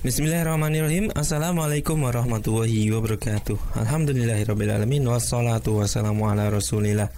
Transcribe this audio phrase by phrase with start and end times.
[0.00, 1.12] Bismillahirrahmanirrahim.
[1.12, 3.84] Assalamualaikum warahmatullahi wabarakatuh.
[3.84, 7.12] Alhamdulillahirrahmanirrahim Wassalatu wassalamu ala rasulillah.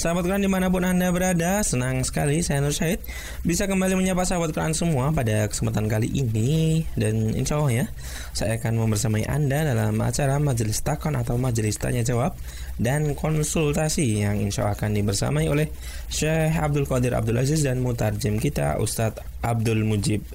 [0.00, 2.98] Sahabat Quran di mana pun anda berada Senang sekali saya Nur Syahid
[3.46, 6.82] Bisa kembali menyapa sahabat Quran semua Pada kesempatan kali ini.
[6.98, 7.86] Dan insya Allah ya
[8.34, 12.34] Saya akan membersamai anda dalam acara Majelis Takon Atau Majelis Tanya Jawab
[12.74, 15.70] Dan konsultasi Yang insya Allah akan dibersamai oleh
[16.10, 20.26] Syekh Abdul Qadir Abdul Aziz Dan mutarjem kita Ustadz Abdul Mujib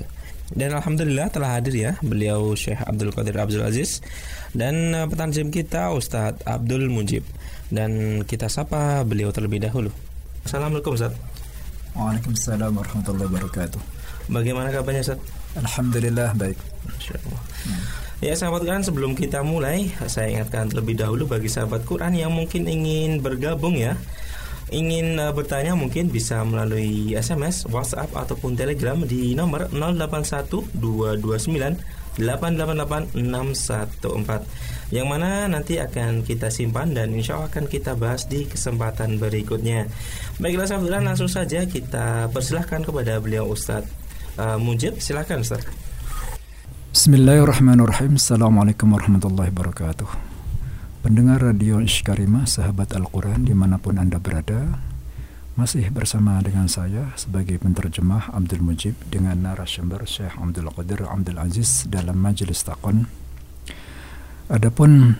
[0.58, 4.02] dan alhamdulillah telah hadir ya beliau Syekh Abdul Qadir Abdul Aziz
[4.58, 7.22] dan uh, petanjim kita Ustadz Abdul Mujib.
[7.70, 9.94] Dan kita sapa beliau terlebih dahulu.
[10.42, 11.14] Assalamualaikum Ustaz.
[11.94, 13.82] Waalaikumsalam warahmatullahi wabarakatuh.
[14.34, 15.22] Bagaimana kabarnya Ustaz?
[15.54, 16.58] Alhamdulillah baik.
[16.90, 17.82] Hmm.
[18.20, 22.66] Ya sahabat Quran sebelum kita mulai saya ingatkan terlebih dahulu bagi sahabat Quran yang mungkin
[22.66, 23.96] ingin bergabung ya
[24.70, 29.70] ingin uh, bertanya mungkin bisa melalui SMS, WhatsApp ataupun Telegram di nomor
[32.18, 39.22] 081229888614 yang mana nanti akan kita simpan dan insya Allah akan kita bahas di kesempatan
[39.22, 39.86] berikutnya.
[40.42, 43.90] Baiklah sahabat langsung saja kita persilahkan kepada beliau Ustadz
[44.42, 45.70] uh, Mujib, silahkan Ustadz.
[46.90, 48.18] Bismillahirrahmanirrahim.
[48.18, 50.29] Assalamualaikum warahmatullahi wabarakatuh.
[51.00, 54.84] Pendengar Radio Ishkarimah, sahabat Al-Quran di mana pun Anda berada,
[55.56, 61.88] masih bersama dengan saya sebagai penterjemah Abdul Mujib dengan narasumber Syekh Abdul Qadir Abdul Aziz
[61.88, 63.08] dalam Majelis Takon.
[64.52, 65.16] Adapun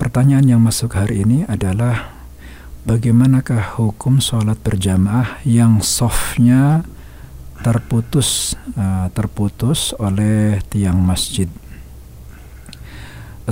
[0.00, 2.08] pertanyaan yang masuk hari ini adalah
[2.88, 6.80] bagaimanakah hukum sholat berjamaah yang softnya
[7.60, 11.52] terputus uh, terputus oleh tiang masjid.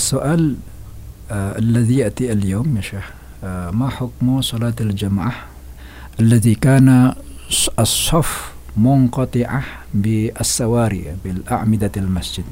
[0.01, 0.72] Soal
[1.33, 3.11] الذي يأتي اليوم يا شيخ
[3.73, 5.33] ما حكم صلاة الجمعة؟
[6.21, 7.15] الذي كان
[7.79, 9.63] الصف منقطعة
[9.95, 12.45] بالسواري بالأعمدة المسجد.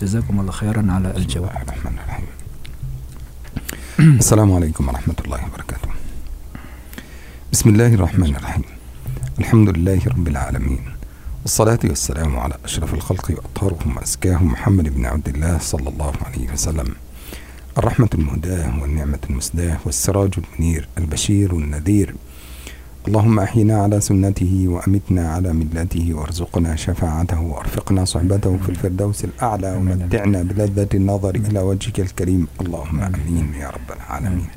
[0.00, 1.50] جزاكم الله خيرا على الجواب.
[1.62, 2.26] الرحمن الرحيم
[4.18, 5.88] السلام عليكم ورحمة الله وبركاته.
[7.52, 8.64] بسم الله الرحمن الرحيم.
[9.38, 10.84] الحمد لله رب العالمين
[11.42, 16.94] والصلاة والسلام على أشرف الخلق وأطهرهم وأزكاهم محمد بن عبد الله صلى الله عليه وسلم.
[17.78, 22.14] الرحمة المهداة والنعمة المسداة والسراج المنير البشير النذير.
[23.08, 30.42] اللهم أحينا على سنته وأمتنا على ملته وارزقنا شفاعته وأرفقنا صحبته في الفردوس الأعلى ومتعنا
[30.42, 32.46] بلذة النظر إلى وجهك الكريم.
[32.60, 34.50] اللهم أمين يا رب العالمين.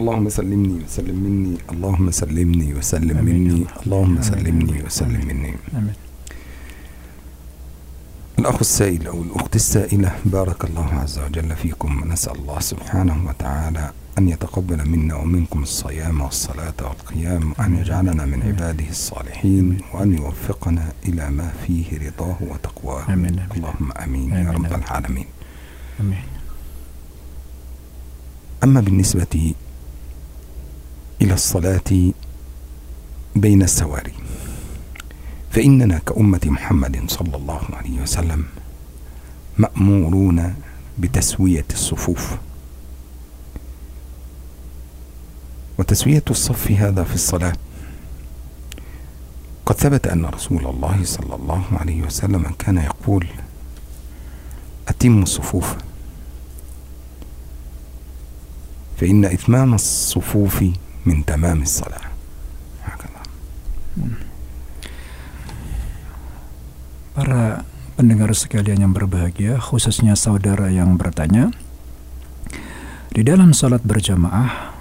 [0.00, 1.56] اللهم سلمني وسلم مني.
[1.72, 3.64] اللهم سلمني وسلم مني.
[3.86, 5.54] اللهم سلمني وسلم مني.
[5.78, 6.09] آمين.
[8.40, 14.28] الأخ السائل أو الأخت السائلة بارك الله عز وجل فيكم ونسأل الله سبحانه وتعالى أن
[14.28, 21.52] يتقبل منا ومنكم الصيام والصلاة والقيام وأن يجعلنا من عباده الصالحين وأن يوفقنا إلى ما
[21.66, 23.46] فيه رضاه وتقواه آمين.
[23.56, 25.26] اللهم آمين, آمين يا رب العالمين
[26.00, 26.22] آمين.
[28.64, 29.54] أما بالنسبة
[31.22, 32.12] إلى الصلاة
[33.36, 34.12] بين السواري
[35.50, 38.44] فإننا كأمة محمد صلى الله عليه وسلم
[39.58, 40.54] مأمورون
[40.98, 42.36] بتسوية الصفوف.
[45.78, 47.52] وتسوية الصف هذا في الصلاة.
[49.66, 53.26] قد ثبت أن رسول الله صلى الله عليه وسلم كان يقول
[54.88, 55.74] أتم الصفوف.
[58.96, 60.64] فإن إتمام الصفوف
[61.06, 62.09] من تمام الصلاة.
[67.20, 67.68] Para
[68.00, 71.52] pendengar sekalian yang berbahagia, khususnya saudara yang bertanya,
[73.12, 74.72] di dalam salat berjamaah,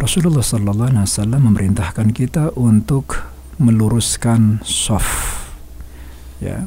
[0.00, 3.20] Rasulullah Sallallahu Alaihi Wasallam memerintahkan kita untuk
[3.60, 5.12] meluruskan soft.
[6.40, 6.64] Ya,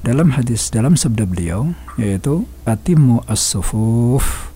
[0.00, 4.48] dalam hadis dalam sabda beliau yaitu atimu as-sufuf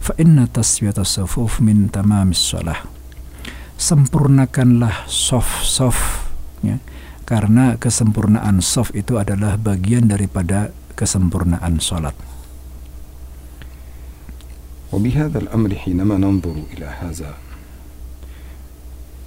[0.00, 2.80] fa inna taswiyat as-sufuf min tamamis shalah.
[3.76, 6.32] Sempurnakanlah soft-soft
[6.64, 6.80] ya
[7.28, 12.16] karena kesempurnaan soft itu adalah bagian daripada kesempurnaan salat.
[14.88, 17.36] وبهذا الأمر حينما ننظر إلى هذا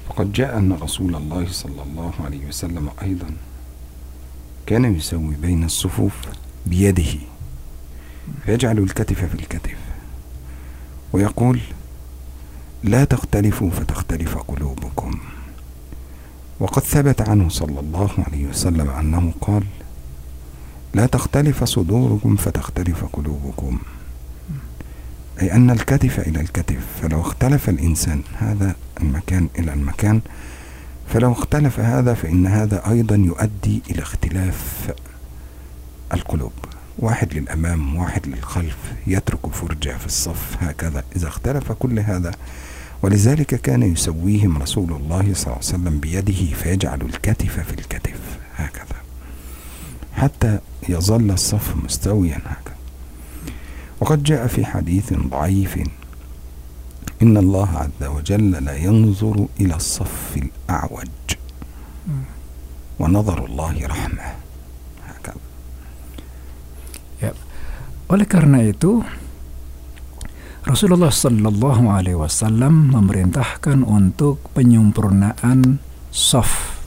[0.10, 3.30] فقد جاء أن رسول الله صلى الله عليه وسلم أيضا
[4.66, 6.14] كان يسوي بين الصفوف
[6.66, 7.14] بيده
[8.46, 9.78] فيجعل الكتف في الكتف
[11.14, 11.60] ويقول
[12.84, 15.20] لا تختلفوا فتختلف قلوبكم
[16.62, 19.64] وقد ثبت عنه صلى الله عليه وسلم أنه قال
[20.94, 23.80] لا تختلف صدوركم فتختلف قلوبكم.
[25.42, 26.86] أي أن الكتف إلى الكتف.
[27.02, 30.22] فلو اختلف الإنسان هذا المكان إلى المكان
[31.08, 34.94] فلو اختلف هذا فإن هذا أيضا يؤدي إلى اختلاف
[36.14, 36.54] القلوب.
[37.00, 38.78] واحد للأمام واحد للخلف
[39.08, 41.04] يترك فرجة في الصف هكذا.
[41.16, 42.32] إذا اختلف كل هذا
[43.02, 48.20] ولذلك كان يسويهم رسول الله صلى الله عليه وسلم بيده فيجعل الكتف في الكتف.
[48.56, 49.00] هكذا.
[50.14, 50.60] حتى
[50.90, 52.76] يظل الصف مستويا هكذا.
[54.00, 55.78] وقد جاء في حديث ضعيف.
[57.22, 61.08] إن الله عز وجل لا ينظر إلى الصف الأعوج.
[63.00, 64.28] ونظر الله رحمة.
[65.08, 65.42] هكذا.
[68.12, 69.00] Oleh karena itu,
[70.72, 75.84] Rasulullah Shallallahu Alaihi Wasallam memerintahkan untuk penyempurnaan
[76.16, 76.80] soft.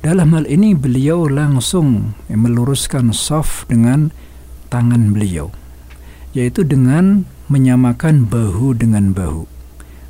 [0.00, 4.08] Dalam hal ini beliau langsung meluruskan soft dengan
[4.72, 5.52] tangan beliau,
[6.32, 9.44] yaitu dengan menyamakan bahu dengan bahu,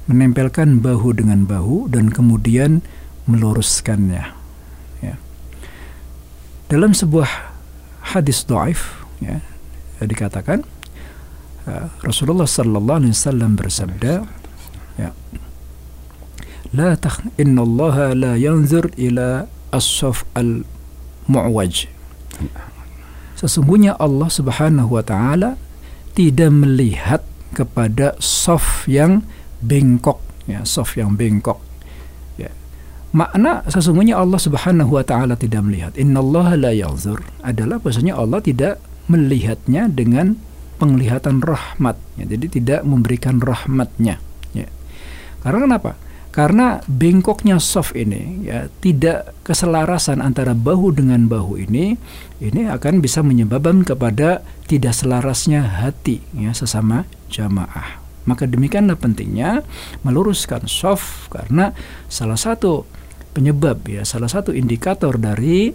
[0.07, 2.79] menempelkan bahu dengan bahu dan kemudian
[3.27, 4.23] meluruskannya.
[5.03, 5.19] Ya.
[6.71, 7.27] Dalam sebuah
[8.15, 9.43] hadis doaif, ya,
[9.99, 10.63] dikatakan
[12.05, 14.15] Rasulullah sallallahu alaihi wasallam bersabda
[14.97, 15.11] ya
[16.75, 21.91] la takh Allah la yanzur ila as-saf al-mu'waj.
[23.39, 25.57] Sesungguhnya Allah Subhanahu wa taala
[26.15, 27.23] tidak melihat
[27.57, 29.27] kepada soft yang
[29.63, 30.21] bengkok
[30.51, 31.59] ya soft yang bengkok.
[32.37, 32.51] Ya.
[33.15, 35.95] Makna sesungguhnya Allah Subhanahu wa taala tidak melihat.
[35.95, 40.39] Innallaha la yanzur adalah bahasanya Allah tidak melihatnya dengan
[40.81, 42.01] penglihatan rahmat.
[42.17, 44.17] Ya, jadi tidak memberikan rahmatnya.
[44.57, 44.67] Ya.
[45.45, 45.93] karena kenapa?
[46.31, 51.99] Karena bengkoknya soft ini ya tidak keselarasan antara bahu dengan bahu ini
[52.39, 57.99] ini akan bisa menyebabkan kepada tidak selarasnya hati ya sesama jamaah.
[58.31, 59.67] Maka demikianlah pentingnya
[60.07, 61.75] meluruskan soft karena
[62.07, 62.87] salah satu
[63.35, 65.75] penyebab ya salah satu indikator dari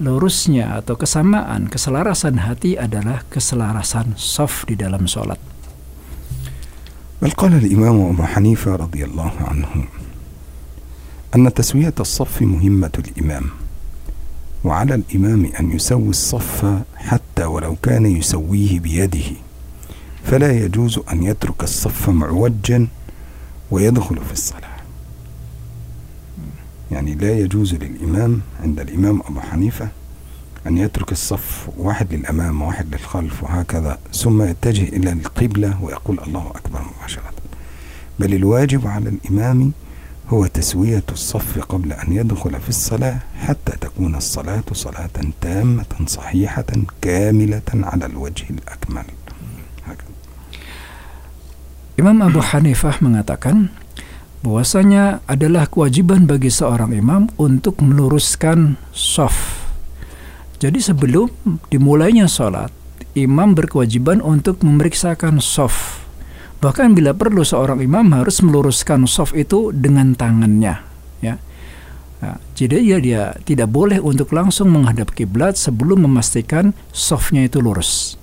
[0.00, 5.38] lurusnya atau kesamaan keselarasan hati adalah keselarasan soft di dalam sholat.
[7.22, 9.68] بل قال الإمام أبو حنيفة رضي الله عنه
[11.36, 13.44] أن تسوية الصف مهمة الإمام
[14.64, 19.28] وعلى الإمام أن يسوي الصف حتى ولو كان يسويه بيده
[20.24, 22.86] فلا يجوز أن يترك الصف معوجا
[23.70, 24.75] ويدخل في الصلاة
[26.90, 29.88] يعني لا يجوز للإمام عند الإمام أبو حنيفة
[30.66, 36.80] أن يترك الصف واحد للأمام وواحد للخلف وهكذا ثم يتجه إلى القبلة ويقول الله أكبر
[36.98, 37.30] مباشرة.
[38.18, 39.72] بل الواجب على الإمام
[40.28, 45.10] هو تسوية الصف قبل أن يدخل في الصلاة حتى تكون الصلاة صلاة
[45.40, 46.66] تامة صحيحة
[47.02, 49.04] كاملة على الوجه الأكمل.
[49.86, 50.12] هكذا.
[51.96, 53.72] Imam Abu Hanifah mengatakan
[54.46, 59.66] bahwasanya adalah kewajiban bagi seorang imam untuk meluruskan soft.
[60.62, 61.26] Jadi sebelum
[61.66, 62.70] dimulainya sholat,
[63.18, 66.06] imam berkewajiban untuk memeriksakan soft.
[66.62, 70.78] Bahkan bila perlu seorang imam harus meluruskan soft itu dengan tangannya,
[71.20, 71.42] ya.
[72.22, 78.14] Nah, jadi dia, dia tidak boleh untuk langsung menghadap kiblat sebelum memastikan softnya itu lurus.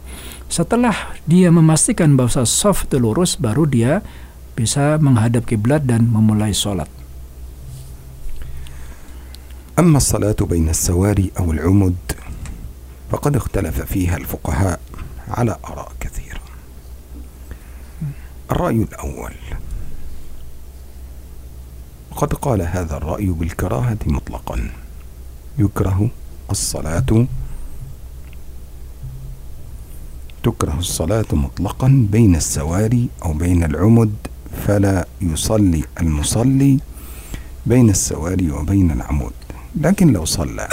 [0.49, 4.01] Setelah dia memastikan bahwa soft itu lurus, baru dia
[4.53, 6.89] bisa menghadap kiblat dan memulai sholat.
[9.73, 11.97] أما الصلاة بين السواري أو العمد
[13.11, 14.79] فقد اختلف فيها الفقهاء
[15.27, 16.45] على آراء كثيرة.
[18.51, 19.33] الرأي الأول.
[22.15, 24.57] قد قال هذا الرأي بالكراهة مطلقا.
[25.57, 26.09] يكره
[26.51, 27.27] الصلاة
[30.43, 34.13] تكره الصلاة مطلقا بين السواري أو بين العمد
[34.66, 36.78] فلا يصلي المصلي
[37.66, 39.32] بين السواري وبين العمود
[39.76, 40.68] لكن لو صلى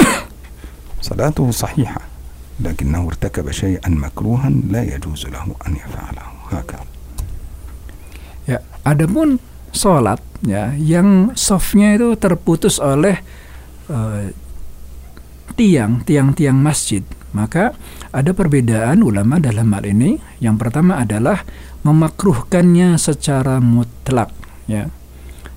[1.02, 2.02] صلاته صحيحة
[2.60, 6.86] لكنه ارتكب شيئا مكروها لا يجوز له أن يفعله هكذا
[8.46, 9.42] Ya, adapun
[9.74, 13.18] sholat ya yang softnya itu terputus oleh
[13.90, 14.30] uh,
[15.58, 17.02] tiang tiang-tiang masjid
[17.34, 17.74] maka
[18.14, 21.42] ada perbedaan ulama dalam hal ini yang pertama adalah
[21.86, 24.34] memakruhkannya secara mutlak
[24.66, 24.90] ya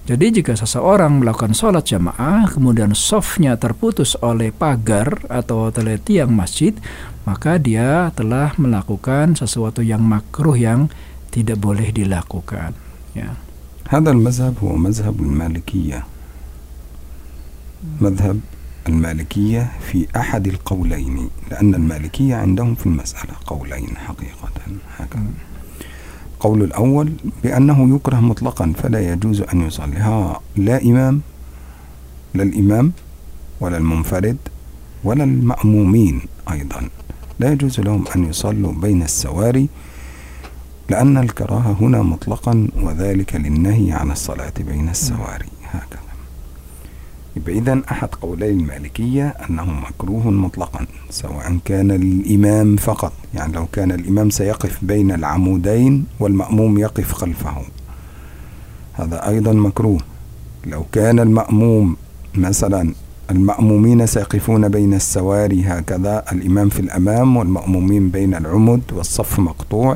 [0.08, 6.72] jadi jika seseorang melakukan sholat jamaah kemudian softnya terputus oleh pagar atau oleh tiang masjid
[7.28, 10.88] maka dia telah melakukan sesuatu yang makruh yang
[11.28, 12.72] tidak boleh dilakukan
[13.12, 13.36] ya
[13.88, 16.04] هذا المذهب هو مذهب المالكية
[18.00, 18.40] مذهب
[18.88, 24.50] المالكية في أحد القولين لأن المالكية عندهم في المسألة قولين حقيقة
[24.98, 25.32] هكذا
[26.43, 31.21] القول الأول بأنه يكره مطلقا فلا يجوز أن يصلي ها لا إمام
[32.33, 32.91] لا الإمام
[33.59, 34.37] ولا المنفرد
[35.03, 36.21] ولا المأمومين
[36.51, 36.89] أيضا.
[37.39, 39.69] لا يجوز لهم أن يصلوا بين السواري
[40.89, 45.49] لأن الكراهة هنا مطلقا وذلك للنهي عن الصلاة بين السواري.
[45.71, 46.02] هكذا.
[47.49, 53.13] إذن أحد قولي المالكية أنه مكروه مطلقا سواء كان الإمام فقط.
[53.33, 57.55] يعني لو كان الإمام سيقف بين العمودين والمأموم يقف خلفه.
[58.93, 59.99] هذا أيضا مكروه.
[60.65, 61.95] لو كان المأموم
[62.35, 62.93] مثلا
[63.31, 69.93] المأمومين سيقفون بين السواري هكذا الإمام في الأمام والمأمومين بين العمد والصف مقطوع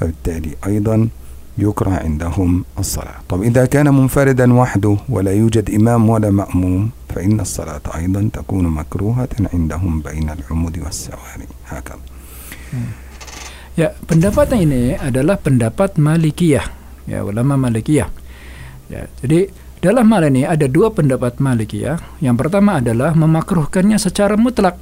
[0.00, 1.08] فبالتالي أيضا
[1.59, 7.81] يكره عندهم الصلاة طب إذا كان منفردا وحده ولا يوجد إمام ولا مأموم فإن الصلاة
[7.95, 12.03] أيضا تكون مكروهة عندهم بين العمود والسواري هكذا
[13.75, 16.63] Ya, pendapat ini adalah pendapat Malikiyah,
[17.11, 18.07] ya ulama Malikiyah.
[18.87, 19.51] Ya, jadi
[19.83, 21.99] dalam hal ini ada dua pendapat Malikiyah.
[22.23, 24.79] Yang pertama adalah memakruhkannya secara mutlak.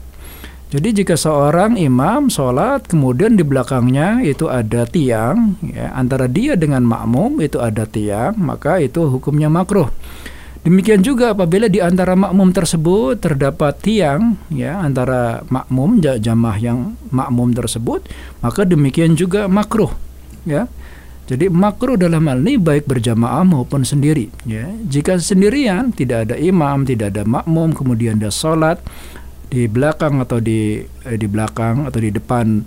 [0.68, 6.84] jadi jika seorang imam sholat kemudian di belakangnya itu ada tiang, ya, antara dia dengan
[6.84, 9.88] makmum itu ada tiang, maka itu hukumnya makruh.
[10.68, 17.56] Demikian juga apabila di antara makmum tersebut terdapat tiang, ya antara makmum jamaah yang makmum
[17.56, 18.04] tersebut,
[18.44, 19.88] maka demikian juga makruh,
[20.44, 20.68] ya.
[21.28, 24.32] Jadi makruh dalam hal ini baik berjamaah maupun sendiri.
[24.48, 24.64] Ya.
[24.88, 28.80] Jika sendirian tidak ada imam, tidak ada makmum, kemudian dia sholat,
[29.49, 32.62] di belakang atau di eh, di belakang atau di depan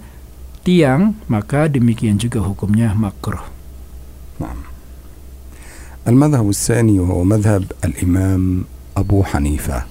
[0.65, 3.61] tiang maka demikian juga hukumnya makruh.
[4.41, 4.57] نعم
[6.07, 8.63] المذهب الثاني وهو مذهب الإمام
[8.97, 9.85] أبو حنيفة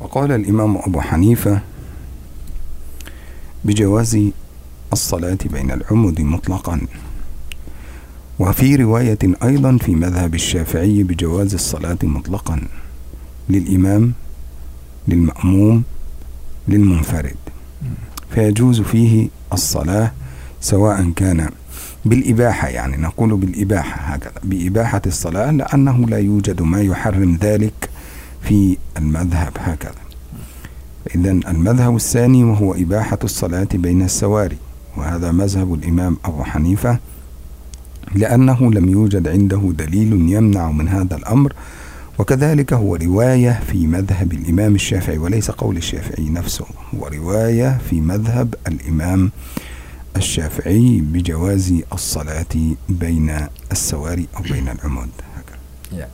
[0.00, 1.60] وقال الإمام أبو حنيفة
[3.64, 4.30] بجواز
[4.92, 6.80] الصلاة بين العمد مطلقا
[8.38, 12.60] وفي رواية أيضا في مذهب الشافعي بجواز الصلاة مطلقا
[13.48, 14.12] للإمام
[15.08, 15.82] للمأموم
[16.68, 17.36] للمنفرد.
[18.30, 20.12] فيجوز فيه الصلاة
[20.60, 21.48] سواء كان
[22.04, 24.40] بالإباحة يعني نقول بالإباحة هكذا.
[24.44, 27.90] بإباحة الصلاة لأنه لا يوجد ما يحرم ذلك
[28.42, 30.00] في المذهب هكذا.
[31.14, 34.56] إذا المذهب الثاني وهو إباحة الصلاة بين السواري
[34.96, 36.98] وهذا مذهب الإمام أبو حنيفة
[38.14, 41.52] لأنه لم يوجد عنده دليل يمنع من هذا الأمر
[42.19, 46.65] وكذلك هو رواية في مذهب الإمام الشافعي وليس قول الشافعي نفسه
[46.95, 49.31] هو رواية في مذهب الإمام
[50.17, 52.55] الشافعي بجواز الصلاة
[52.89, 55.09] بين السواري أو بين العمود
[55.93, 56.09] Ya.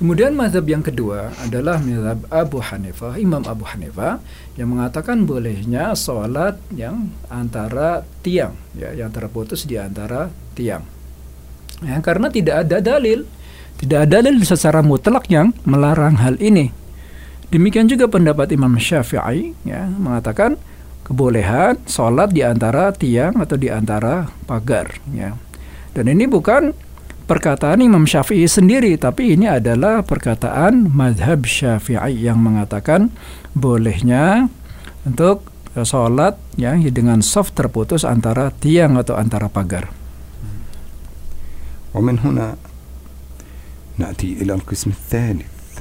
[0.00, 4.16] Kemudian mazhab yang kedua adalah mazhab Abu Hanifah, Imam Abu Hanifah
[4.56, 10.80] yang mengatakan bolehnya sholat yang antara tiang, ya, yang terputus di antara tiang.
[11.84, 13.28] Ya, karena tidak ada dalil,
[13.80, 16.72] tidak ada dalil secara mutlak yang melarang hal ini.
[17.50, 20.54] Demikian juga pendapat Imam Syafi'i ya, mengatakan
[21.02, 24.94] kebolehan sholat di antara tiang atau di antara pagar.
[25.10, 25.34] Ya.
[25.90, 26.70] Dan ini bukan
[27.26, 33.10] perkataan Imam Syafi'i sendiri, tapi ini adalah perkataan madhab Syafi'i yang mengatakan
[33.56, 34.46] bolehnya
[35.02, 39.90] untuk sholat ya dengan soft terputus antara tiang atau antara pagar.
[41.94, 42.54] ومن هنا
[43.97, 45.79] نأتي إلى القسم الثالث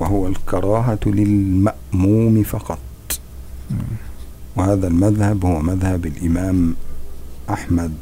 [0.00, 2.78] وهو الكراهة للمأموم فقط.
[4.56, 6.74] وهذا المذهب هو مذهب الإمام
[7.50, 7.94] أحمد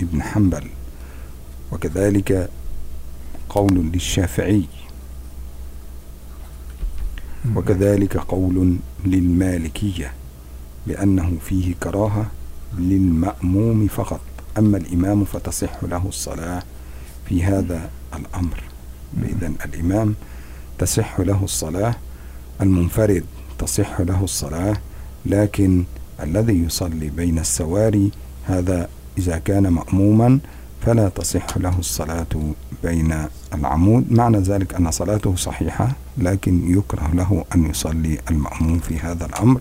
[0.00, 0.64] بن حنبل
[1.72, 2.50] وكذلك
[3.48, 4.64] قول للشافعي
[7.56, 10.12] وكذلك قول للمالكية
[10.86, 12.30] بأنه فيه كراهة
[12.78, 14.20] للمأموم فقط.
[14.58, 16.62] أما الإمام فتصح له الصلاة
[17.28, 18.62] في هذا الأمر.
[19.22, 20.14] إذن الإمام
[20.78, 21.94] تصح له الصلاة
[22.60, 23.24] المنفرد
[23.58, 24.76] تصح له الصلاة
[25.26, 25.84] لكن
[26.22, 28.10] الذي يصلي بين السواري
[28.46, 28.88] هذا
[29.18, 30.38] إذا كان مأموما
[30.86, 32.26] فلا تصح له الصلاة
[32.82, 34.12] بين العمود.
[34.12, 39.60] معنى ذلك أن صلاته صحيحة لكن يكره له أن يصلي المأموم في هذا الأمر.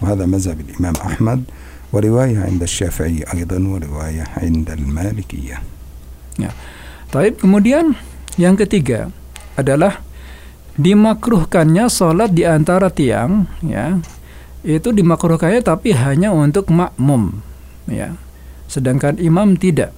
[0.00, 1.44] وهذا مذهب الإمام أحمد
[1.92, 5.62] ورواية عند الشافعي أيضا ورواية عند المالكية.
[6.38, 6.50] Ya.
[7.12, 7.40] Taib.
[7.40, 7.98] Kemudian
[8.40, 9.10] yang ketiga
[9.54, 10.02] adalah
[10.74, 13.98] dimakruhkannya sholat di antara tiang ya.
[14.64, 17.44] Itu dimakruhkannya tapi hanya untuk makmum
[17.86, 18.16] ya.
[18.66, 19.92] Sedangkan imam tidak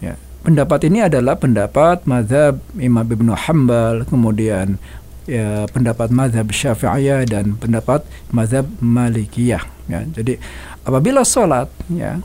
[0.00, 0.16] ya.
[0.42, 4.80] Pendapat ini adalah pendapat mazhab Imam Ibnu Hambal kemudian
[5.26, 10.00] ya pendapat mazhab Syafi'iyah dan pendapat mazhab Malikiyah ya.
[10.06, 10.38] Jadi
[10.86, 12.18] apabila sholat ya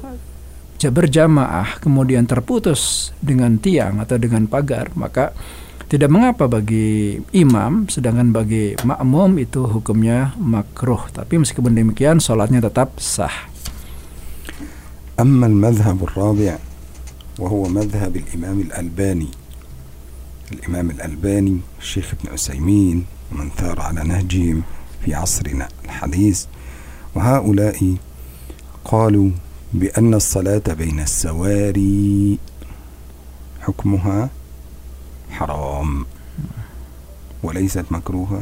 [0.87, 5.35] berjamaah kemudian terputus dengan tiang atau dengan pagar maka
[5.87, 11.07] tidak mengapa bagi imam, sedangkan bagi makmum itu hukumnya makruh.
[11.15, 13.55] Tapi meskipun demikian, sholatnya tetap sah.
[15.17, 16.59] أما المذهب الرابع
[17.39, 19.29] وهو مذهب الإمام الألباني
[20.53, 24.63] الإمام الألباني الشيخ ابن عثيمين ومن ثار على نهجهم
[25.05, 26.45] في عصرنا الحديث
[27.15, 27.97] وهؤلاء
[28.85, 29.31] قالوا
[29.72, 32.40] بأن الصلاة بين السواري
[33.62, 34.30] حكمها
[35.32, 36.06] حرام.
[37.44, 38.42] وليست مكروهة؟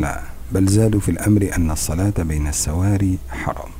[0.00, 0.22] لا.
[0.52, 3.72] بل زادوا في الأمر أن الصلاة بين السواري حرام.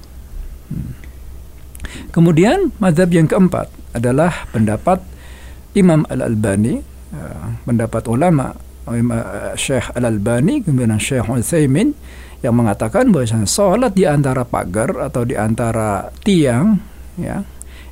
[2.11, 4.99] Kemudian madhab yang keempat adalah pendapat
[5.79, 6.83] Imam Al-Albani,
[7.15, 8.59] uh, pendapat ulama
[9.56, 11.94] Syekh Al-Albani kemudian Syekh Utsaimin
[12.42, 16.82] yang mengatakan bahwa sholat di antara pagar atau di antara tiang
[17.22, 17.46] ya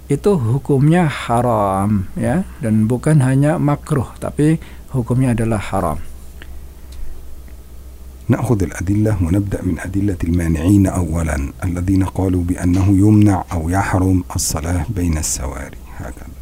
[0.09, 4.57] itu hukumnya haram ya dan bukan hanya makruh tapi
[4.89, 5.99] hukumnya adalah haram.
[8.29, 15.17] نأخذ الأدلة ونبدأ من أدلة المانعين أولا الذين قالوا بأنه يمنع أو يحرم الصلاة بين
[15.17, 16.37] السواري هكذا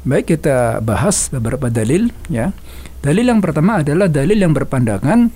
[0.00, 2.56] Baik kita bahas beberapa dalil ya.
[3.04, 5.32] Dalil yang pertama adalah dalil yang berpandangan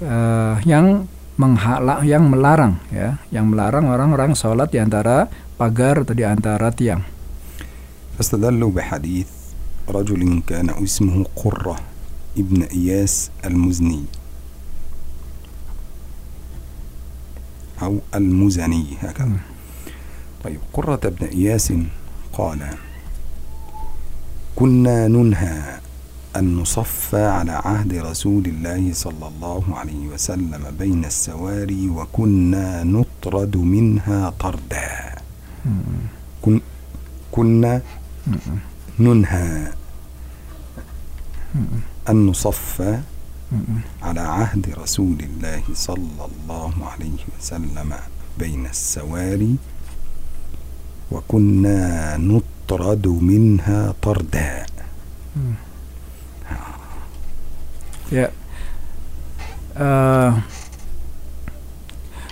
[0.00, 1.04] uh, yang
[1.36, 7.04] menghalang yang melarang ya, yang melarang orang-orang sholat di antara pagar atau di antara tiang.
[8.14, 9.26] فاستدلوا بحديث
[9.90, 11.80] رجل كان اسمه قرة
[12.38, 14.04] ابن إياس المزني
[17.82, 19.40] أو المزني هكذا
[20.44, 21.72] طيب قرة بن إياس
[22.32, 22.60] قال
[24.56, 25.78] كنا ننهى
[26.35, 34.29] أن نصفى على عهد رسول الله صلى الله عليه وسلم بين السواري وكنا نطرد منها
[34.29, 35.15] طردا.
[36.41, 36.61] كن
[37.31, 37.81] كنا
[38.99, 39.73] ننهى
[42.09, 42.99] أن نصفى
[44.01, 47.93] على عهد رسول الله صلى الله عليه وسلم
[48.39, 49.55] بين السواري
[51.11, 54.65] وكنا نطرد منها طردا.
[58.09, 58.33] Ya.
[59.77, 60.37] Uh,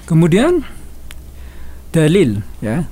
[0.09, 0.65] kemudian
[1.93, 2.85] dalil ya.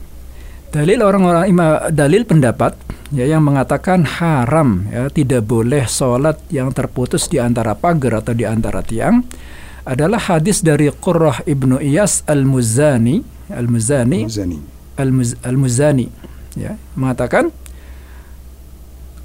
[0.76, 1.48] Dalil orang-orang
[1.96, 2.76] dalil pendapat
[3.16, 8.44] ya yang mengatakan haram ya tidak boleh sholat yang terputus di antara pagar atau di
[8.44, 9.24] antara tiang
[9.86, 13.22] adalah hadis dari Qurrah ibnu Iyas al-Muzani
[13.54, 14.26] al-Muzani
[15.46, 16.08] al-Muzani
[16.58, 17.54] ya mengatakan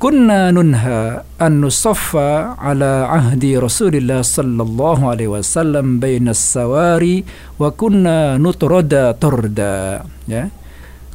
[0.00, 7.20] kunna nunha an nusaffa ala ahdi Rasulillah sallallahu alaihi wasallam baina sawari
[7.60, 10.48] wa kunna nutrada turda ya.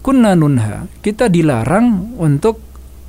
[0.06, 2.62] Kunna nunha kita dilarang untuk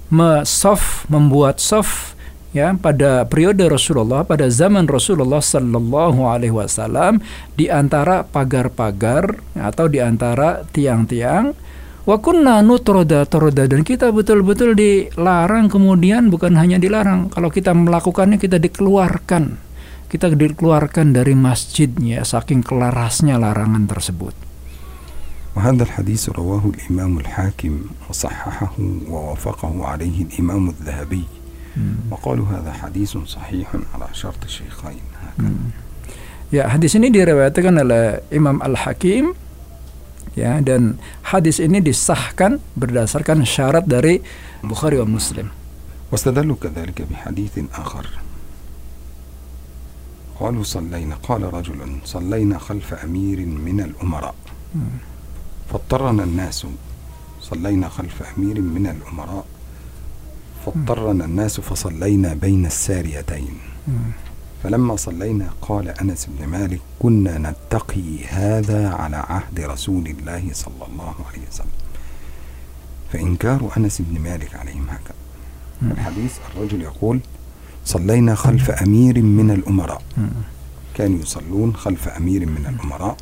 [0.08, 2.16] mesaf membuat saf
[2.56, 7.20] ya pada periode Rasulullah pada zaman Rasulullah sallallahu alaihi wasallam
[7.52, 11.65] di antara pagar-pagar atau di antara tiang-tiang
[12.05, 18.41] Wa kunna nutroda toroda dan kita betul-betul dilarang kemudian bukan hanya dilarang kalau kita melakukannya
[18.41, 19.61] kita dikeluarkan
[20.09, 24.35] kita dikeluarkan dari masjidnya saking kelarasnya larangan tersebut.
[25.51, 27.73] وهذا الحديث رواه الإمام الحاكم
[28.09, 28.71] وصححه
[29.11, 31.25] ووافقه عليه الإمام الذهبي
[32.11, 35.03] وقالوا هذا حديث صحيح على شرط الشيخين
[36.51, 39.31] Ya, hadis ini diriwayatkan oleh Imam Al-Hakim
[40.36, 44.20] ya dan hadis ini disahkan berdasarkan syarat dari
[44.62, 45.48] Bukhari wa Muslim.
[46.12, 48.06] واستدلوا كذلك بحديث آخر.
[50.38, 54.34] قالوا صلينا قال رجل صلينا خلف أمير من الأمراء.
[55.72, 56.66] فاضطرنا الناس
[57.42, 59.46] صلينا خلف أمير من الأمراء.
[60.66, 63.54] فاضطرنا الناس فصلينا بين الساريتين.
[64.66, 71.14] فلما صلينا قال أنس بن مالك كنا نتقي هذا على عهد رسول الله صلى الله
[71.28, 71.76] عليه وسلم.
[73.12, 75.14] فإنكار أنس بن مالك عليهم هكذا.
[75.92, 77.20] الحديث الرجل يقول
[77.84, 80.02] صلينا خلف أمير من الأمراء.
[80.94, 83.16] كانوا يصلون خلف أمير من الأمراء.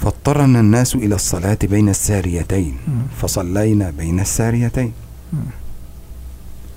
[0.00, 2.76] فاضطرنا الناس إلى الصلاة بين الساريتين.
[3.20, 4.92] فصلينا بين الساريتين.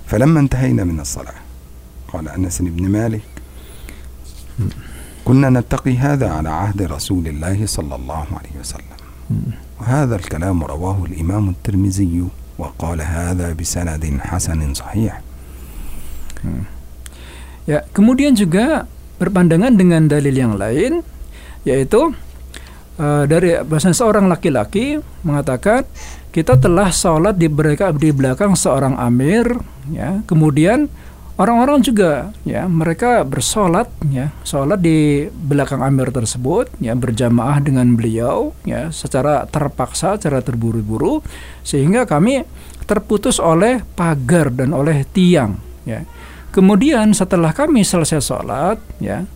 [0.06, 1.43] فلما انتهينا من الصلاة
[2.13, 3.21] قال أنس بن مالك
[5.25, 8.99] كنا نتقي هذا على عهد رسول الله صلى الله عليه وسلم
[9.79, 12.23] وهذا الكلام رواه الإمام الترمذي
[12.57, 15.21] وقال هذا بسند حسن صحيح
[17.69, 18.89] Ya, kemudian juga
[19.21, 21.05] berpandangan dengan dalil yang lain
[21.67, 22.15] yaitu
[22.97, 25.85] uh, dari bahasa seorang laki-laki mengatakan
[26.33, 29.45] kita telah sholat di belakang, di belakang seorang amir
[29.91, 30.89] ya kemudian
[31.34, 38.54] Orang-orang juga ya mereka bersolat ya sholat di belakang Amir tersebut ya berjamaah dengan beliau
[38.62, 41.26] ya secara terpaksa secara terburu-buru
[41.66, 42.46] sehingga kami
[42.86, 46.06] terputus oleh pagar dan oleh tiang ya.
[46.54, 49.26] Kemudian setelah kami selesai sholat ya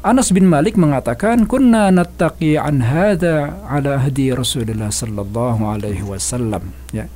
[0.00, 7.12] Anas bin Malik mengatakan kunna nattaqi an hada ala hadi Rasulullah sallallahu alaihi wasallam ya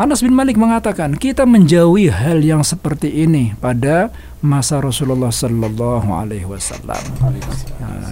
[0.00, 4.12] Anas bin Malik mengatakan kita menjauhi hal yang seperti ini pada
[4.44, 7.00] masa Rasulullah Sallallahu Alaihi Wasallam.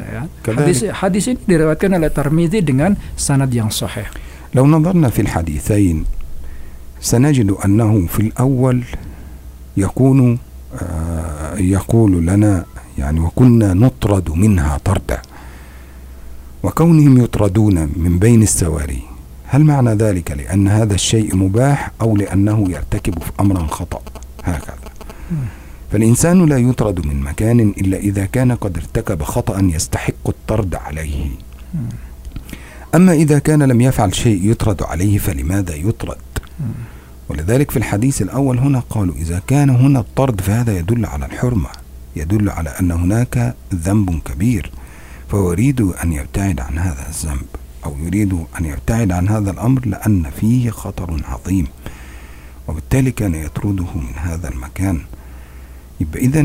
[0.09, 0.25] Ya,
[0.57, 4.09] hadis, hadis ini diriwayatkan oleh Tirmidzi dengan sanad yang sahih.
[4.55, 6.05] لو نظرنا في الحديثين
[7.01, 8.85] سنجد أنه في الأول
[9.77, 10.39] يكون
[11.59, 12.65] يقول لنا
[12.99, 15.23] يعني وكنا نطرد منها طردا
[16.63, 19.03] وكونهم يطردون من بين السواري
[19.52, 24.02] هل معنى ذلك لأن هذا الشيء مباح أو لأنه يرتكب في أمرا خطأ؟
[24.44, 24.90] هكذا.
[25.92, 31.30] فالإنسان لا يطرد من مكان إلا إذا كان قد ارتكب خطأ يستحق الطرد عليه.
[32.96, 36.18] أما إذا كان لم يفعل شيء يطرد عليه فلماذا يطرد؟
[37.30, 41.70] ولذلك في الحديث الأول هنا قالوا إذا كان هنا الطرد فهذا يدل على الحرمة
[42.16, 44.72] يدل على أن هناك ذنب كبير
[45.30, 47.59] فهو يريد أن يبتعد عن هذا الذنب.
[47.90, 51.68] أو يريد أن يبتعد عن هذا الأمر لأن فيه خطر عظيم.
[52.70, 54.98] وبالتالي كان يطرده من هذا المكان.
[55.98, 56.44] يبقى إذا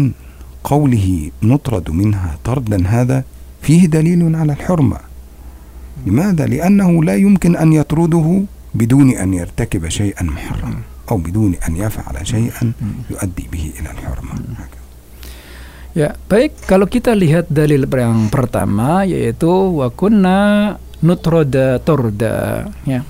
[0.64, 3.24] قوله نطرد منها طردا هذا
[3.60, 4.98] فيه دليل على الحرمة.
[6.06, 8.42] لماذا؟ لأنه لا يمكن أن يطرده
[8.74, 10.80] بدون أن يرتكب شيئا محرما
[11.10, 12.72] أو بدون أن يفعل شيئا
[13.10, 14.34] يؤدي به إلى الحرمة.
[15.94, 23.02] Ya, baik kalau kita lihat dalil yang pertama yaitu wa kunna nutroda torda ya.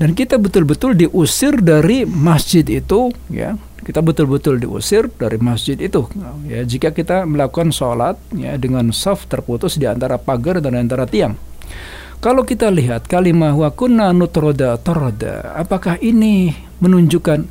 [0.00, 3.60] Dan kita betul-betul diusir dari masjid itu ya.
[3.80, 6.08] Kita betul-betul diusir dari masjid itu
[6.48, 6.64] ya.
[6.64, 11.36] Jika kita melakukan sholat ya dengan saf terputus di antara pagar dan antara tiang.
[12.20, 17.48] Kalau kita lihat kalimat wa kunna nutroda torda apakah ini menunjukkan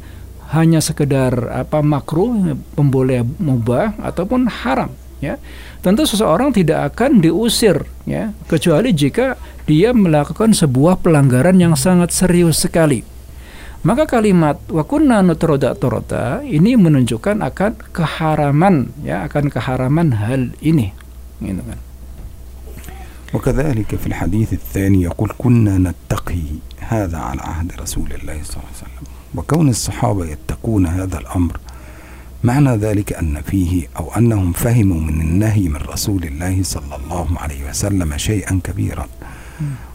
[0.53, 5.37] hanya sekedar apa makruh pemboleh mubah ataupun haram ya?
[5.81, 8.33] Tentu seseorang tidak akan diusir ya.
[8.45, 9.37] Kecuali jika
[9.69, 13.05] dia melakukan sebuah pelanggaran yang sangat serius sekali.
[13.85, 20.91] Maka kalimat wakunna nutroda torota ini menunjukkan akan keharaman ya akan keharaman hal ini.
[21.37, 21.79] Gitu kan.
[23.29, 26.41] وكذلك في الحديث الثاني يقول كنا نتقي
[26.79, 29.05] هذا على عهد رسول الله صلى الله عليه وسلم
[29.35, 31.59] وكون الصحابة يتقون هذا الأمر
[32.43, 37.69] معنى ذلك أن فيه أو أنهم فهموا من النهي من رسول الله صلى الله عليه
[37.69, 39.07] وسلم شيئا كبيرا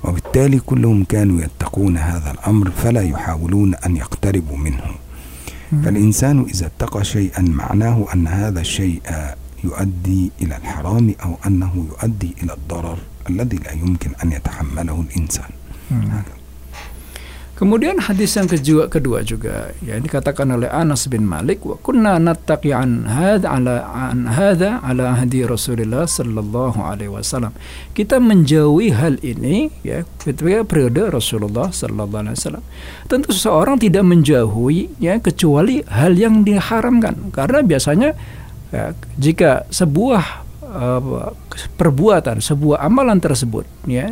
[0.04, 4.84] وبالتالي كلهم كانوا يتقون هذا الأمر فلا يحاولون أن يقتربوا منه.
[5.84, 9.02] فالإنسان إذا اتقى شيئا معناه أن هذا الشيء
[9.64, 12.98] يؤدي إلى الحرام أو أنه يؤدي إلى الضرر
[13.30, 15.50] الذي لا يمكن أن يتحمله الإنسان.
[15.90, 16.43] هكذا.
[17.54, 22.74] Kemudian hadis yang kedua, kedua juga ya dikatakan oleh Anas bin Malik wa kunna nattaqi
[22.74, 27.54] an hadza ala an hadza ala hadi Rasulullah sallallahu alaihi wasallam.
[27.94, 32.64] Kita menjauhi hal ini ya ketika periode Rasulullah sallallahu alaihi wasallam.
[33.06, 38.18] Tentu seseorang tidak menjauhi ya kecuali hal yang diharamkan karena biasanya
[38.74, 40.42] ya, jika sebuah
[40.74, 41.30] uh,
[41.78, 44.10] perbuatan, sebuah amalan tersebut ya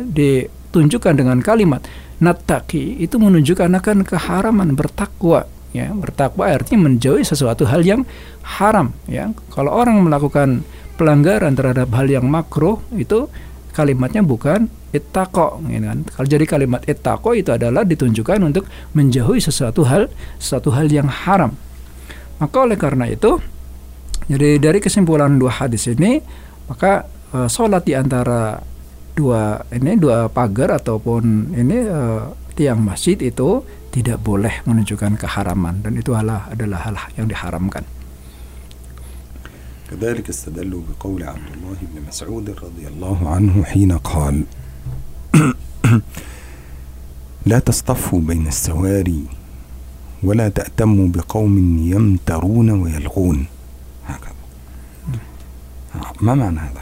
[0.73, 1.85] ditunjukkan dengan kalimat
[2.17, 5.93] nataki itu menunjukkan akan keharaman bertakwa ya.
[5.93, 8.01] Bertakwa artinya menjauhi sesuatu hal yang
[8.41, 9.29] haram ya.
[9.53, 10.65] Kalau orang melakukan
[10.97, 13.29] pelanggaran terhadap hal yang makruh itu
[13.77, 15.99] kalimatnya bukan ittaqo gitu kan.
[16.09, 18.65] Kalau jadi kalimat ittaqo itu adalah ditunjukkan untuk
[18.97, 20.09] menjauhi sesuatu hal
[20.41, 21.53] sesuatu hal yang haram.
[22.41, 23.37] Maka oleh karena itu
[24.25, 26.17] jadi dari kesimpulan dua hadis ini
[26.65, 27.05] maka
[27.35, 28.72] uh, sholat di antara
[29.16, 35.98] dua ini dua pagar ataupun ini uh, tiang masjid itu tidak boleh menunjukkan keharaman dan
[35.98, 37.84] itu adalah adalah hal yang diharamkan.
[39.88, 44.44] كذلك استدلوا بقول عبد الله بن مسعود رضي الله عنه حين قال
[47.46, 49.24] لا تصطفوا بين السواري
[50.22, 53.46] ولا تأتموا بقوم يمترون ويلغون
[54.06, 54.34] هكذا
[56.20, 56.80] ما معنى هذا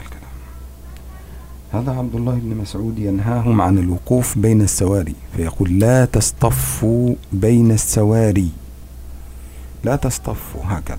[1.72, 8.50] هذا عبد الله بن مسعود ينهاهم عن الوقوف بين السواري فيقول لا تصطفوا بين السواري.
[9.84, 10.98] لا تصطفوا هكذا.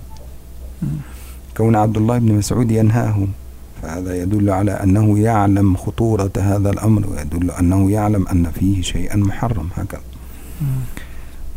[1.58, 3.28] كون عبد الله بن مسعود ينهاهم
[3.82, 9.70] فهذا يدل على أنه يعلم خطورة هذا الأمر ويدل أنه يعلم أن فيه شيئا محرم
[9.76, 10.02] هكذا.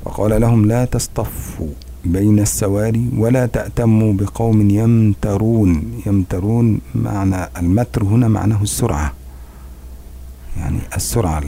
[0.05, 1.75] وقال لهم لا تصطفوا.
[2.07, 6.03] بين السواري ولا تأتموا بقوم يمترون.
[6.07, 9.13] يمترون معنى المتر هنا معناه السرعة.
[10.57, 11.41] يعني السرعة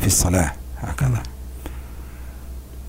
[0.00, 1.22] في الصلاة هكذا.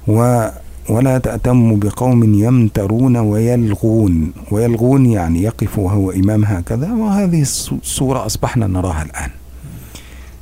[0.08, 0.48] و
[0.90, 4.34] ولا تأتموا بقوم يمترون ويلغون.
[4.52, 6.94] ويلغون يعني يقف وهو إمام هكذا.
[6.94, 9.30] وهذه الصورة أصبحنا نراها الآن.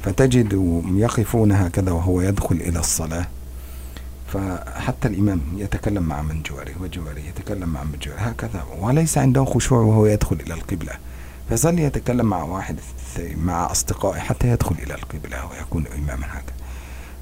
[0.02, 3.28] فتجد يقفون هكذا وهو يدخل إلى الصلاة.
[4.34, 9.80] فحتى الإمام يتكلم مع من جواره وجواره يتكلم مع من جواره هكذا وليس عنده خشوع
[9.80, 10.94] وهو يدخل إلى القبلة.
[11.50, 12.80] فظل يتكلم مع واحد
[13.20, 16.56] مع أصدقائه حتى يدخل إلى القبلة ويكون إماما هكذا.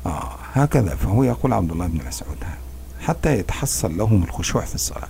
[0.05, 2.37] آه هكذا فهو يقول عبد الله بن مسعود
[3.01, 5.09] حتى يتحصل لهم الخشوع في الصلاة.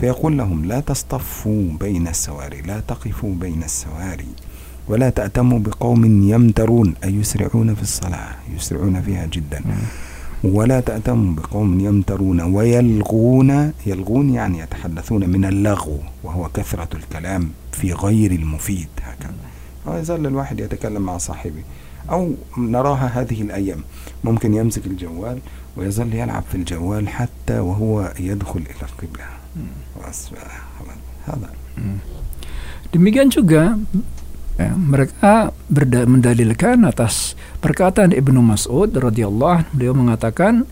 [0.00, 4.28] فيقول لهم لا تصطفوا بين السواري لا تقفوا بين السواري
[4.88, 6.94] ولا تأتموا بقوم يمترون.
[7.04, 9.64] أي يسرعون في الصلاة يسرعون فيها جدا.
[10.44, 18.30] ولا تأتموا بقوم يمترون ويلغون يلغون يعني يتحدثون من اللغو وهو كثرة الكلام في غير
[18.30, 19.34] المفيد هكذا.
[19.86, 21.62] ويظل الواحد يتكلم مع صاحبه.
[22.10, 23.80] أو نراها هذه الأيام.
[24.24, 25.38] ممكن يمسك الجوال
[25.76, 29.26] ويظل يلعب في الجوال حتى وهو يدخل إلى القبلة.
[31.26, 31.50] هذا.
[32.88, 33.76] Demikian juga
[34.58, 40.66] ya, mereka mendalilkan atas perkataan Ibnu Mas'ud radhiyallahu beliau mengatakan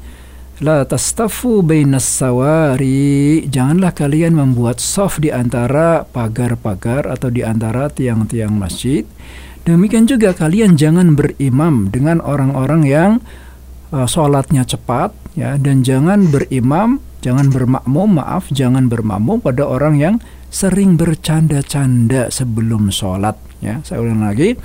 [0.64, 3.44] La tastafu bainas sawari.
[3.44, 9.05] Janganlah kalian membuat soft di antara pagar-pagar atau di antara tiang-tiang masjid.
[9.68, 13.11] Demikian juga kalian jangan berimam dengan orang-orang yang
[13.92, 20.14] uh, sholatnya cepat ya dan jangan berimam, jangan bermakmum, maaf, jangan bermakmum pada orang yang
[20.49, 23.79] sering bercanda-canda sebelum sholat ya.
[23.86, 24.57] Saya ulang lagi,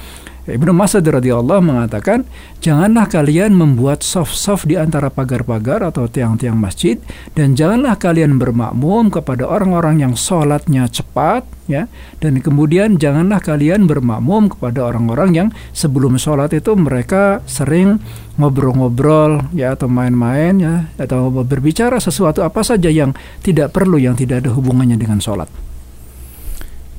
[0.47, 2.23] Ibnu Mas'ud radhiyallahu mengatakan,
[2.62, 7.03] "Janganlah kalian membuat soft-soft di antara pagar-pagar atau tiang-tiang masjid
[7.35, 11.90] dan janganlah kalian bermakmum kepada orang-orang yang sholatnya cepat, ya.
[12.23, 17.99] Dan kemudian janganlah kalian bermakmum kepada orang-orang yang sebelum sholat itu mereka sering
[18.38, 24.47] ngobrol-ngobrol ya atau main-main ya atau berbicara sesuatu apa saja yang tidak perlu yang tidak
[24.47, 25.51] ada hubungannya dengan sholat."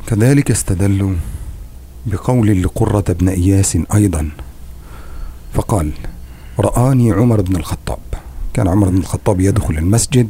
[0.08, 1.16] كذلك استدلوا
[2.07, 4.29] بقول لقرة بن إياس أيضا
[5.55, 5.93] فقال
[6.59, 7.99] رآني عمر بن الخطاب.
[8.55, 10.29] كان عمر بن الخطاب يدخل المسجد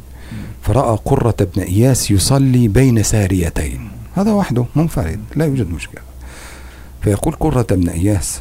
[0.63, 3.89] فرأى قرة بن إياس يصلي بين ساريتين.
[4.15, 6.01] هذا وحده منفرد لا يوجد مشكلة.
[7.03, 8.41] فيقول قرة بن إياس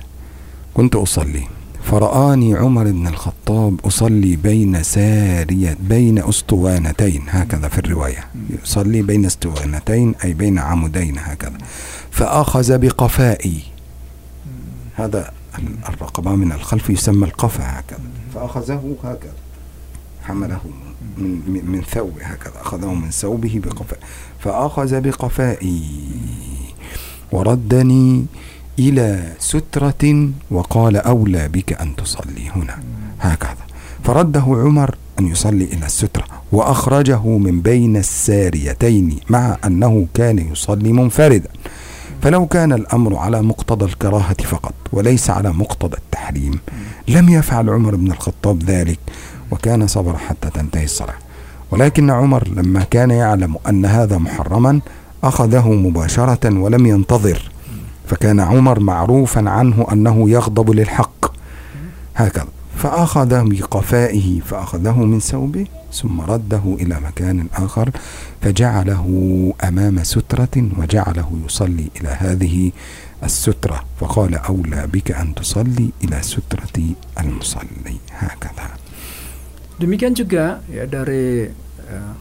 [0.74, 1.44] كنت أصلي.
[1.84, 8.26] فرآني عمر بن الخطاب أصلي بين سارية بين أسطوانتين هكذا في الرواية.
[8.63, 11.58] يصلي بين أسطوانتين أي بين عمودين هكذا.
[12.12, 13.62] فأخذ بقفائي.
[14.95, 15.32] هذا
[15.89, 18.00] الرقبة من الخلف يسمى القفا هكذا.
[18.36, 19.34] فأخذه هكذا.
[20.24, 20.60] حمله
[21.17, 22.62] من, من ثوبه هكذا.
[22.62, 24.00] أخذه من ثوبه بقفاء.
[24.39, 25.84] فأخذ بقفائي.
[27.32, 28.26] وردني
[28.80, 32.84] إلى سترة وقال أولى بك أن تصلي هنا.
[33.19, 33.65] هكذا.
[34.04, 36.26] فرده عمر أن يصلي إلى السترة.
[36.52, 41.50] وأخرجه من بين الساريتين مع أنه كان يصلي منفردا.
[42.21, 46.60] فلو كان الأمر على مقتضى الكراهة فقط وليس على مقتضى التحريم
[47.07, 48.99] لم يفعل عمر بن الخطاب ذلك
[49.51, 51.15] وكان صبر حتى تنتهي الصلاة.
[51.71, 54.79] ولكن عمر لما كان يعلم أن هذا محرما
[55.23, 57.51] أخذه مباشرة ولم ينتظر.
[58.07, 61.31] فكان عمر معروفا عنه أنه يغضب للحق.
[62.15, 62.47] هكذا.
[62.77, 67.90] فأخذ بقفائه فأخذه من ثوبه ثم رده إلى مكان آخر
[68.42, 69.07] فجعله
[69.64, 72.72] أمام سترة وجعله يصلي إلى هذه
[73.25, 76.77] السترة فقال أولى بك أن تصلي إلى سترة
[77.20, 78.68] المصلي هكذا
[79.77, 81.44] Demikian juga ya dari
[81.85, 82.12] uh,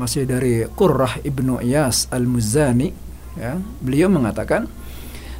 [0.00, 2.88] masih dari Qurrah ibnu Iyas al-Muzani
[3.36, 4.64] ya beliau mengatakan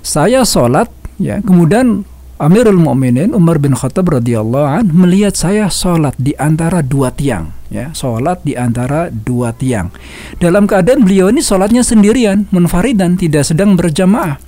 [0.04, 2.04] saya sholat ya kemudian
[2.43, 7.95] Amirul Mukminin Umar bin Khattab radhiyallahu an melihat saya sholat di antara dua tiang, ya,
[7.95, 9.87] sholat di antara dua tiang.
[10.43, 14.43] Dalam keadaan beliau ini sholatnya sendirian, munfaridan, tidak sedang berjamaah.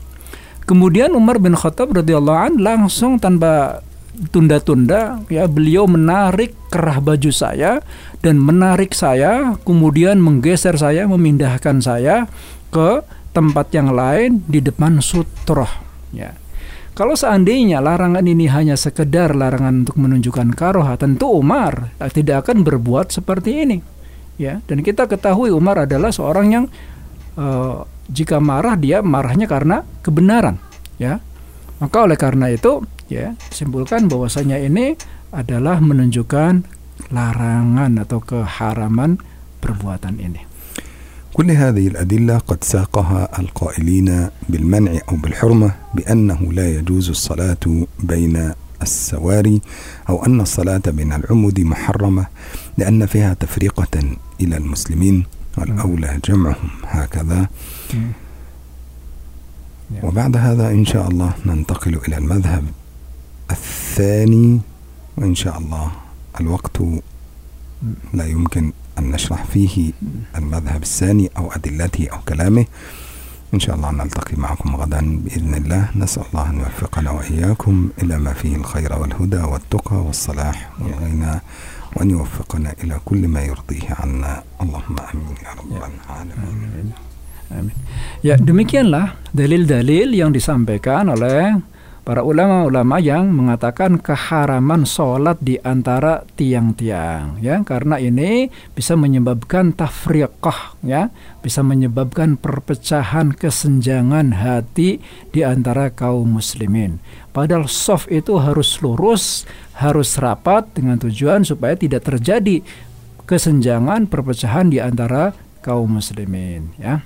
[0.67, 3.79] Kemudian Umar bin Khattab radhiyallahu an langsung tanpa
[4.27, 7.79] tunda-tunda, ya, beliau menarik kerah baju saya
[8.19, 12.27] dan menarik saya, kemudian menggeser saya, memindahkan saya
[12.75, 15.71] ke tempat yang lain di depan sutroh,
[16.12, 16.36] ya
[16.95, 23.12] kalau seandainya larangan ini hanya sekedar larangan untuk menunjukkan karoha, tentu Umar tidak akan berbuat
[23.12, 23.77] seperti ini.
[24.39, 26.65] Ya, dan kita ketahui Umar adalah seorang yang
[27.36, 30.55] uh, jika marah dia marahnya karena kebenaran,
[30.95, 31.19] ya.
[31.84, 34.95] Maka oleh karena itu, ya, simpulkan bahwasanya ini
[35.36, 36.63] adalah menunjukkan
[37.12, 39.19] larangan atau keharaman
[39.60, 40.55] perbuatan ini.
[41.36, 47.58] كل هذه الأدلة قد ساقها القائلين بالمنع أو بالحرمة بأنه لا يجوز الصلاة
[48.00, 49.62] بين السواري
[50.10, 52.26] أو أن الصلاة بين العمد محرمة
[52.78, 53.95] لأن فيها تفرقة
[54.41, 55.24] إلى المسلمين
[55.58, 57.48] والأولى جمعهم هكذا.
[60.04, 62.63] وبعد هذا إن شاء الله ننتقل إلى المذهب
[63.52, 64.60] الثاني
[65.17, 65.91] وإن شاء الله
[66.41, 66.78] الوقت
[68.13, 69.91] لا يمكن أن نشرح فيه
[70.36, 72.65] المذهب الثاني أو أدلته أو كلامه.
[73.53, 75.84] إن شاء الله نلتقي معكم غدا بإذن الله.
[75.95, 81.36] نسأل الله أن يوفقنا وإياكم إلى ما فيه الخير والهدى والتقى والصلاح والغنى
[81.95, 84.43] وأن يوفقنا إلى كل ما يرضيه عنا.
[84.62, 86.91] اللهم آمين يا رب العالمين.
[87.45, 87.77] Amin.
[88.25, 91.62] Ya, demikianlah dalil-dalil yang disampaikan oleh
[92.06, 97.65] para ulama-ulama yang mengatakan keharaman sholat di antara tiang-tiang ya.
[97.65, 101.10] Karena ini bisa menyebabkan tafriqah ya.
[101.41, 105.02] Bisa menyebabkan perpecahan kesenjangan hati
[105.34, 107.02] di antara kaum muslimin.
[107.34, 109.44] Padahal soft itu harus lurus
[109.76, 112.63] harus rapat dengan tujuan supaya tidak terjadi
[113.26, 117.02] kesenjangan perpecahan di antara kaum muslimin ya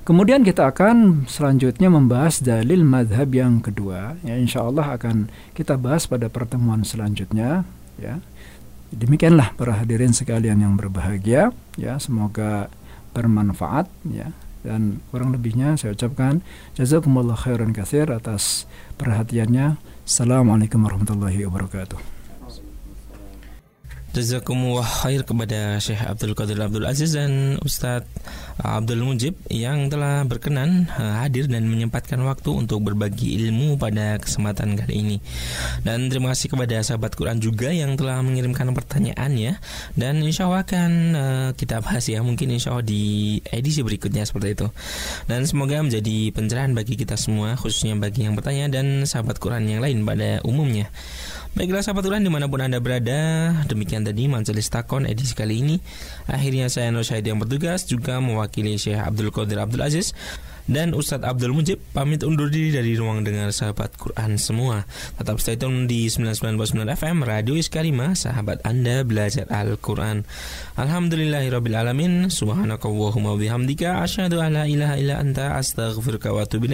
[0.00, 4.16] Kemudian kita akan selanjutnya membahas dalil madhab yang kedua.
[4.24, 7.68] Ya, insya Allah akan kita bahas pada pertemuan selanjutnya.
[8.00, 8.24] Ya,
[8.90, 11.52] demikianlah para hadirin sekalian yang berbahagia.
[11.76, 12.72] Ya, semoga
[13.12, 13.92] bermanfaat.
[14.08, 14.32] Ya,
[14.64, 16.44] dan kurang lebihnya saya ucapkan
[16.76, 18.64] jazakumullah khairan katsir atas
[18.96, 19.76] perhatiannya.
[20.08, 22.19] Assalamualaikum warahmatullahi wabarakatuh.
[24.10, 28.10] Jazakumullah khair kepada Syekh Abdul Qadir Abdul Aziz dan Ustadz
[28.58, 34.74] Abdul Mujib yang telah berkenan eh, hadir dan menyempatkan waktu untuk berbagi ilmu pada kesempatan
[34.74, 35.16] kali ini.
[35.86, 39.54] Dan terima kasih kepada sahabat Quran juga yang telah mengirimkan pertanyaan ya.
[39.94, 44.58] Dan insya Allah akan uh, kita bahas ya mungkin insya Allah di edisi berikutnya seperti
[44.58, 44.66] itu.
[45.30, 49.80] Dan semoga menjadi pencerahan bagi kita semua khususnya bagi yang bertanya dan sahabat Quran yang
[49.80, 50.90] lain pada umumnya.
[51.50, 55.76] Baiklah sahabat Tuhan di mana pun Anda berada Demikian tadi Majelis Takon edisi kali ini
[56.30, 60.14] Akhirnya saya Nur Syahid yang bertugas Juga mewakili Syekh Abdul Qadir Abdul Aziz
[60.70, 64.86] dan Ustadz Abdul Mujib pamit undur diri dari ruang dengar sahabat Quran semua.
[65.18, 70.22] Tetap stay tune di 99.9 FM Radio Iskarima, sahabat Anda belajar Al-Quran.
[70.78, 76.70] Alhamdulillahirrabbilalamin, subhanakallahumma bihamdika, asyhadu ala ilaha illa anta, astaghfirka wa atubu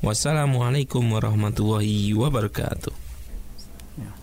[0.00, 3.03] Wassalamualaikum warahmatullahi wabarakatuh.
[3.98, 4.14] Yeah.